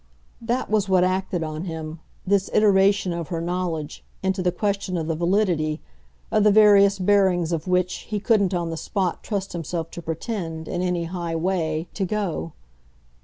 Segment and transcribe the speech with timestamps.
[0.41, 5.05] That was what acted on him, this iteration of her knowledge, into the question of
[5.05, 5.79] the validity,
[6.31, 10.67] of the various bearings of which, he couldn't on the spot trust himself to pretend,
[10.67, 12.53] in any high way, to go.